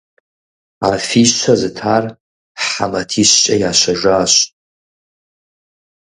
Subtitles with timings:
[0.91, 2.03] Афищэ зытар
[2.65, 4.33] хьэ матищкӀэ ящэжащ.